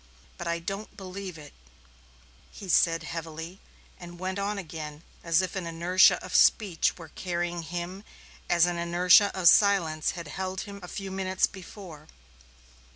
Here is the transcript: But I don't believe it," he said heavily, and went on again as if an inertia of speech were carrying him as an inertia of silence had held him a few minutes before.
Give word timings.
But 0.39 0.47
I 0.47 0.57
don't 0.57 0.97
believe 0.97 1.37
it," 1.37 1.53
he 2.49 2.69
said 2.69 3.03
heavily, 3.03 3.59
and 3.99 4.17
went 4.17 4.39
on 4.39 4.57
again 4.57 5.03
as 5.23 5.43
if 5.43 5.55
an 5.55 5.67
inertia 5.67 6.15
of 6.25 6.33
speech 6.33 6.97
were 6.97 7.09
carrying 7.09 7.61
him 7.61 8.03
as 8.49 8.65
an 8.65 8.79
inertia 8.79 9.29
of 9.39 9.47
silence 9.47 10.13
had 10.17 10.27
held 10.29 10.61
him 10.61 10.79
a 10.81 10.87
few 10.87 11.11
minutes 11.11 11.45
before. 11.45 12.07